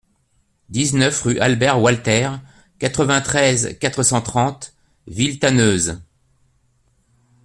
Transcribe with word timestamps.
dix-neuf 0.69 1.21
rue 1.21 1.37
Albert 1.39 1.79
Walter, 1.79 2.31
quatre-vingt-treize, 2.79 3.77
quatre 3.79 4.01
cent 4.01 4.23
trente, 4.23 4.73
Villetaneuse 5.05 5.99